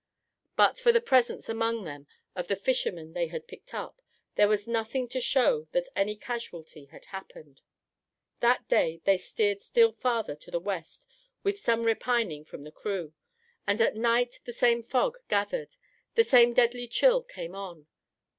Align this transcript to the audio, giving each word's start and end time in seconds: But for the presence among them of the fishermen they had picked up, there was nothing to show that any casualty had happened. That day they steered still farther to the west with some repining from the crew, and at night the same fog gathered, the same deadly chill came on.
But 0.55 0.79
for 0.79 0.91
the 0.91 0.99
presence 0.99 1.47
among 1.47 1.83
them 1.83 2.07
of 2.35 2.47
the 2.47 2.55
fishermen 2.55 3.13
they 3.13 3.27
had 3.27 3.47
picked 3.47 3.71
up, 3.71 4.01
there 4.33 4.47
was 4.47 4.65
nothing 4.65 5.07
to 5.09 5.21
show 5.21 5.67
that 5.73 5.89
any 5.95 6.15
casualty 6.15 6.85
had 6.85 7.05
happened. 7.13 7.61
That 8.39 8.67
day 8.67 8.99
they 9.03 9.19
steered 9.19 9.61
still 9.61 9.91
farther 9.91 10.33
to 10.35 10.49
the 10.49 10.59
west 10.59 11.05
with 11.43 11.59
some 11.59 11.83
repining 11.83 12.45
from 12.45 12.63
the 12.63 12.71
crew, 12.71 13.13
and 13.67 13.79
at 13.79 13.93
night 13.93 14.39
the 14.43 14.53
same 14.53 14.81
fog 14.81 15.19
gathered, 15.29 15.75
the 16.15 16.23
same 16.23 16.53
deadly 16.53 16.87
chill 16.87 17.21
came 17.21 17.53
on. 17.53 17.85